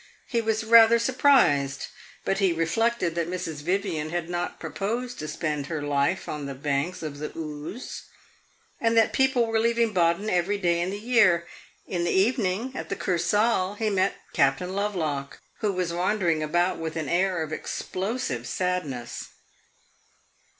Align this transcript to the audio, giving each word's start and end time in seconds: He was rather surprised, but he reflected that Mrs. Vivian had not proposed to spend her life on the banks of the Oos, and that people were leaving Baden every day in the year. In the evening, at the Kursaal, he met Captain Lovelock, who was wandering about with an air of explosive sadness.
He 0.25 0.41
was 0.41 0.63
rather 0.63 0.97
surprised, 0.97 1.85
but 2.25 2.39
he 2.39 2.51
reflected 2.51 3.13
that 3.13 3.29
Mrs. 3.29 3.61
Vivian 3.61 4.09
had 4.09 4.31
not 4.31 4.59
proposed 4.59 5.19
to 5.19 5.27
spend 5.27 5.67
her 5.67 5.79
life 5.83 6.27
on 6.27 6.47
the 6.47 6.55
banks 6.55 7.03
of 7.03 7.19
the 7.19 7.31
Oos, 7.37 8.05
and 8.79 8.97
that 8.97 9.13
people 9.13 9.45
were 9.45 9.59
leaving 9.59 9.93
Baden 9.93 10.27
every 10.27 10.57
day 10.57 10.81
in 10.81 10.89
the 10.89 10.97
year. 10.97 11.45
In 11.85 12.03
the 12.03 12.09
evening, 12.11 12.71
at 12.73 12.89
the 12.89 12.95
Kursaal, 12.95 13.75
he 13.77 13.91
met 13.91 14.15
Captain 14.33 14.73
Lovelock, 14.73 15.39
who 15.59 15.71
was 15.71 15.93
wandering 15.93 16.41
about 16.41 16.79
with 16.79 16.95
an 16.95 17.07
air 17.07 17.43
of 17.43 17.53
explosive 17.53 18.47
sadness. 18.47 19.27